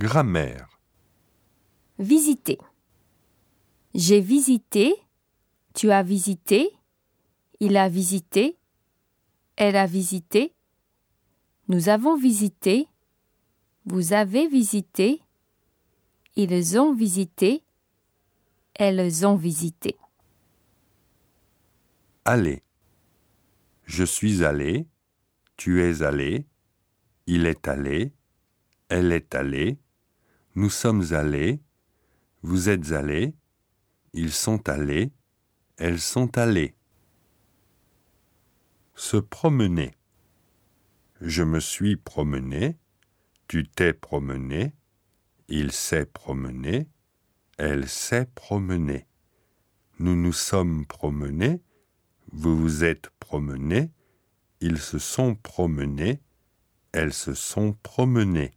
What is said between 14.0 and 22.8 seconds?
avez visité, ils ont visité, elles ont visité. Aller.